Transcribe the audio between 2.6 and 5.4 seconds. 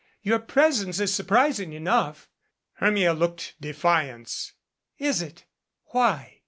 Hermia looked defiance. "Is